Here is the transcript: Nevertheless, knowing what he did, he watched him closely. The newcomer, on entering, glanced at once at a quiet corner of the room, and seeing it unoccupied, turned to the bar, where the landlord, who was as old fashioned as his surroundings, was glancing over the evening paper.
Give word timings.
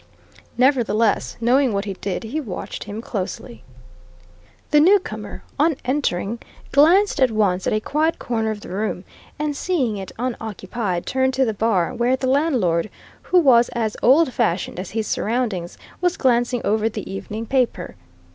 Nevertheless, 0.57 1.37
knowing 1.39 1.73
what 1.73 1.85
he 1.85 1.93
did, 1.93 2.23
he 2.23 2.41
watched 2.41 2.85
him 2.85 3.03
closely. 3.03 3.61
The 4.71 4.79
newcomer, 4.79 5.43
on 5.59 5.75
entering, 5.85 6.39
glanced 6.71 7.19
at 7.21 7.29
once 7.29 7.67
at 7.67 7.73
a 7.73 7.79
quiet 7.79 8.17
corner 8.17 8.49
of 8.49 8.61
the 8.61 8.69
room, 8.69 9.03
and 9.37 9.55
seeing 9.55 9.97
it 9.97 10.11
unoccupied, 10.17 11.05
turned 11.05 11.35
to 11.35 11.45
the 11.45 11.53
bar, 11.53 11.93
where 11.93 12.15
the 12.15 12.25
landlord, 12.25 12.89
who 13.21 13.37
was 13.39 13.69
as 13.75 13.95
old 14.01 14.33
fashioned 14.33 14.79
as 14.79 14.89
his 14.89 15.05
surroundings, 15.05 15.77
was 16.01 16.17
glancing 16.17 16.61
over 16.65 16.89
the 16.89 17.07
evening 17.07 17.45
paper. 17.45 17.95